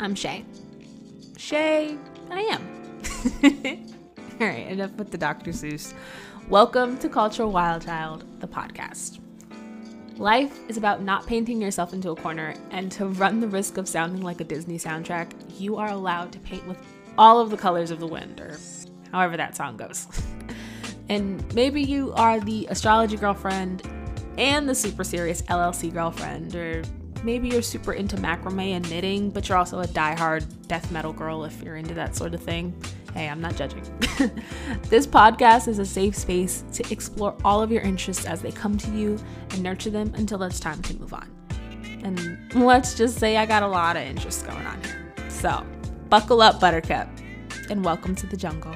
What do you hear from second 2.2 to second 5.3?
I am. All right, enough with the